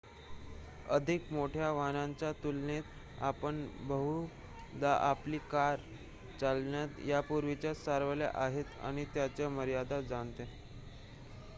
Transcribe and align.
अधिक 0.89 1.25
मोठ्या 1.31 1.69
वाहनांच्या 1.71 2.31
तुलनेत 2.43 3.21
आपण 3.23 3.61
बहुधा 3.81 4.93
आपली 5.01 5.37
कार 5.51 5.79
चालवण्यात 6.39 6.99
यापूर्वीच 7.07 7.65
सरावलेले 7.77 8.29
आहात 8.33 8.79
आणि 8.83 9.05
त्याच्या 9.13 9.49
मर्यादा 9.51 10.01
जाणता 10.03 10.43